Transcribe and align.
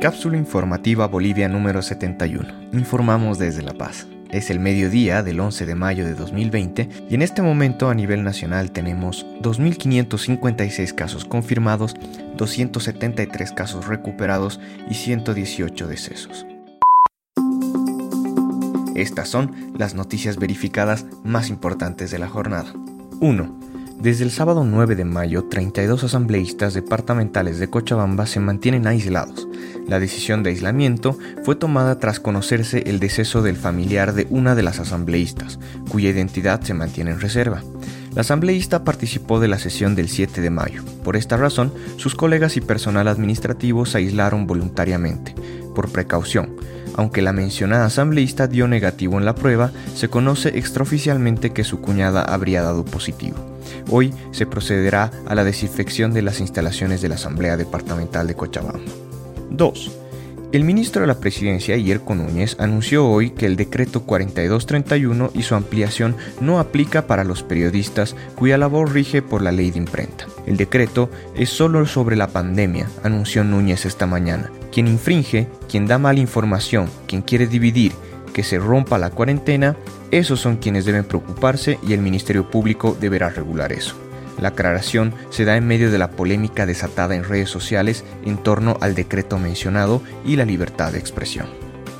Cápsula 0.00 0.38
informativa 0.38 1.06
Bolivia 1.08 1.46
número 1.50 1.82
71. 1.82 2.70
Informamos 2.72 3.38
desde 3.38 3.60
La 3.60 3.74
Paz. 3.74 4.06
Es 4.30 4.48
el 4.48 4.58
mediodía 4.58 5.22
del 5.22 5.38
11 5.38 5.66
de 5.66 5.74
mayo 5.74 6.06
de 6.06 6.14
2020 6.14 6.88
y 7.10 7.14
en 7.14 7.20
este 7.20 7.42
momento 7.42 7.90
a 7.90 7.94
nivel 7.94 8.24
nacional 8.24 8.70
tenemos 8.70 9.26
2.556 9.42 10.94
casos 10.94 11.26
confirmados, 11.26 11.96
273 12.38 13.52
casos 13.52 13.88
recuperados 13.88 14.58
y 14.88 14.94
118 14.94 15.86
decesos. 15.86 16.46
Estas 18.94 19.28
son 19.28 19.74
las 19.76 19.94
noticias 19.94 20.38
verificadas 20.38 21.04
más 21.24 21.50
importantes 21.50 22.10
de 22.10 22.18
la 22.18 22.28
jornada. 22.28 22.72
1. 23.20 23.60
Desde 24.00 24.24
el 24.24 24.30
sábado 24.30 24.64
9 24.64 24.96
de 24.96 25.04
mayo, 25.04 25.44
32 25.50 26.04
asambleístas 26.04 26.72
departamentales 26.72 27.58
de 27.58 27.68
Cochabamba 27.68 28.24
se 28.24 28.40
mantienen 28.40 28.86
aislados. 28.86 29.46
La 29.90 29.98
decisión 29.98 30.44
de 30.44 30.50
aislamiento 30.50 31.18
fue 31.42 31.56
tomada 31.56 31.98
tras 31.98 32.20
conocerse 32.20 32.84
el 32.86 33.00
deceso 33.00 33.42
del 33.42 33.56
familiar 33.56 34.14
de 34.14 34.28
una 34.30 34.54
de 34.54 34.62
las 34.62 34.78
asambleístas, 34.78 35.58
cuya 35.90 36.10
identidad 36.10 36.60
se 36.60 36.74
mantiene 36.74 37.10
en 37.10 37.18
reserva. 37.18 37.64
La 38.14 38.20
asambleísta 38.20 38.84
participó 38.84 39.40
de 39.40 39.48
la 39.48 39.58
sesión 39.58 39.96
del 39.96 40.08
7 40.08 40.42
de 40.42 40.50
mayo. 40.50 40.84
Por 41.02 41.16
esta 41.16 41.36
razón, 41.36 41.74
sus 41.96 42.14
colegas 42.14 42.56
y 42.56 42.60
personal 42.60 43.08
administrativo 43.08 43.84
se 43.84 43.98
aislaron 43.98 44.46
voluntariamente, 44.46 45.34
por 45.74 45.90
precaución. 45.90 46.54
Aunque 46.94 47.20
la 47.20 47.32
mencionada 47.32 47.86
asambleísta 47.86 48.46
dio 48.46 48.68
negativo 48.68 49.18
en 49.18 49.24
la 49.24 49.34
prueba, 49.34 49.72
se 49.96 50.06
conoce 50.06 50.56
extraoficialmente 50.56 51.50
que 51.50 51.64
su 51.64 51.80
cuñada 51.80 52.22
habría 52.22 52.62
dado 52.62 52.84
positivo. 52.84 53.38
Hoy 53.90 54.14
se 54.30 54.46
procederá 54.46 55.10
a 55.26 55.34
la 55.34 55.42
desinfección 55.42 56.12
de 56.12 56.22
las 56.22 56.38
instalaciones 56.38 57.02
de 57.02 57.08
la 57.08 57.16
Asamblea 57.16 57.56
Departamental 57.56 58.28
de 58.28 58.36
Cochabamba. 58.36 59.09
2. 59.50 60.00
El 60.52 60.64
ministro 60.64 61.02
de 61.02 61.06
la 61.06 61.20
Presidencia, 61.20 61.76
Yerko 61.76 62.16
Núñez, 62.16 62.56
anunció 62.58 63.06
hoy 63.06 63.30
que 63.30 63.46
el 63.46 63.54
decreto 63.54 64.02
4231 64.02 65.30
y 65.32 65.42
su 65.42 65.54
ampliación 65.54 66.16
no 66.40 66.58
aplica 66.58 67.06
para 67.06 67.22
los 67.22 67.44
periodistas 67.44 68.16
cuya 68.34 68.58
labor 68.58 68.92
rige 68.92 69.22
por 69.22 69.42
la 69.42 69.52
ley 69.52 69.70
de 69.70 69.78
imprenta. 69.78 70.26
El 70.46 70.56
decreto 70.56 71.08
es 71.36 71.50
solo 71.50 71.86
sobre 71.86 72.16
la 72.16 72.26
pandemia, 72.26 72.88
anunció 73.04 73.44
Núñez 73.44 73.86
esta 73.86 74.06
mañana. 74.06 74.50
Quien 74.72 74.88
infringe, 74.88 75.46
quien 75.68 75.86
da 75.86 75.98
mala 75.98 76.18
información, 76.18 76.88
quien 77.06 77.22
quiere 77.22 77.46
dividir, 77.46 77.92
que 78.34 78.42
se 78.42 78.58
rompa 78.58 78.98
la 78.98 79.10
cuarentena, 79.10 79.76
esos 80.10 80.40
son 80.40 80.56
quienes 80.56 80.84
deben 80.84 81.04
preocuparse 81.04 81.78
y 81.86 81.92
el 81.92 82.00
Ministerio 82.00 82.50
Público 82.50 82.96
deberá 83.00 83.28
regular 83.28 83.72
eso. 83.72 84.09
La 84.38 84.48
aclaración 84.48 85.14
se 85.30 85.44
da 85.44 85.56
en 85.56 85.66
medio 85.66 85.90
de 85.90 85.98
la 85.98 86.10
polémica 86.10 86.66
desatada 86.66 87.14
en 87.14 87.24
redes 87.24 87.50
sociales 87.50 88.04
en 88.24 88.38
torno 88.38 88.76
al 88.80 88.94
decreto 88.94 89.38
mencionado 89.38 90.02
y 90.24 90.36
la 90.36 90.44
libertad 90.44 90.92
de 90.92 90.98
expresión. 90.98 91.46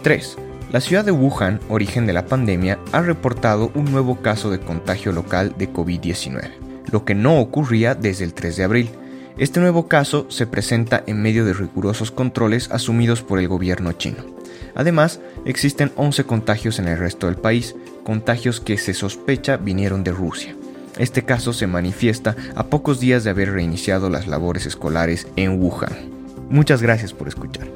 3. 0.03 0.37
La 0.73 0.81
ciudad 0.81 1.05
de 1.05 1.11
Wuhan, 1.11 1.61
origen 1.69 2.07
de 2.07 2.13
la 2.13 2.27
pandemia, 2.27 2.79
ha 2.93 3.01
reportado 3.01 3.73
un 3.75 3.91
nuevo 3.91 4.23
caso 4.23 4.51
de 4.51 4.61
contagio 4.61 5.11
local 5.11 5.55
de 5.59 5.73
COVID-19, 5.73 6.51
lo 6.93 7.05
que 7.05 7.17
no 7.17 7.41
ocurría 7.41 7.97
desde 7.97 8.25
el 8.25 8.35
3 8.35 8.57
de 8.57 8.65
abril. 8.65 8.91
Este 9.37 9.59
nuevo 9.59 9.89
caso 9.89 10.27
se 10.31 10.47
presenta 10.47 11.03
en 11.07 11.21
medio 11.23 11.45
de 11.45 11.55
rigurosos 11.55 12.13
controles 12.13 12.71
asumidos 12.71 13.23
por 13.23 13.41
el 13.41 13.49
gobierno 13.49 13.93
chino. 13.93 14.25
Además, 14.77 15.21
existen 15.45 15.91
11 15.97 16.25
contagios 16.25 16.79
en 16.79 16.87
el 16.87 16.99
resto 16.99 17.27
del 17.27 17.37
país, 17.37 17.75
contagios 18.05 18.61
que 18.61 18.79
se 18.79 18.95
sospecha 18.95 19.57
vinieron 19.57 20.05
de 20.05 20.13
Rusia. 20.13 20.55
Este 20.99 21.25
caso 21.25 21.53
se 21.53 21.67
manifiesta 21.67 22.37
a 22.55 22.67
pocos 22.67 23.01
días 23.01 23.25
de 23.25 23.31
haber 23.31 23.53
reiniciado 23.53 24.11
las 24.11 24.27
labores 24.27 24.67
escolares 24.67 25.27
en 25.37 25.61
Wuhan. 25.61 26.11
Muchas 26.51 26.83
gracias 26.83 27.13
por 27.13 27.29
escuchar. 27.29 27.69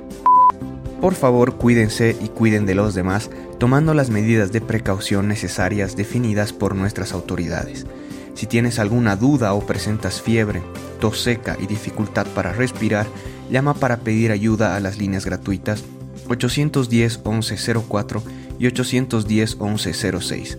Por 1.00 1.14
favor, 1.14 1.56
cuídense 1.56 2.16
y 2.20 2.28
cuiden 2.28 2.66
de 2.66 2.74
los 2.74 2.94
demás, 2.94 3.30
tomando 3.58 3.94
las 3.94 4.10
medidas 4.10 4.52
de 4.52 4.60
precaución 4.60 5.28
necesarias 5.28 5.96
definidas 5.96 6.52
por 6.52 6.74
nuestras 6.74 7.12
autoridades. 7.12 7.86
Si 8.34 8.46
tienes 8.46 8.78
alguna 8.78 9.14
duda 9.14 9.52
o 9.54 9.64
presentas 9.64 10.20
fiebre, 10.20 10.62
tos 11.00 11.20
seca 11.20 11.56
y 11.60 11.66
dificultad 11.66 12.26
para 12.28 12.52
respirar, 12.52 13.06
llama 13.50 13.74
para 13.74 13.98
pedir 13.98 14.32
ayuda 14.32 14.76
a 14.76 14.80
las 14.80 14.98
líneas 14.98 15.24
gratuitas 15.24 15.84
810 16.28 17.20
1104 17.24 18.22
y 18.58 18.66
810 18.66 19.60
1106. 19.60 20.58